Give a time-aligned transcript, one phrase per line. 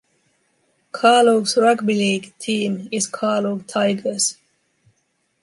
[0.91, 4.35] Carluke's Rugby League team is Carluke Tigers.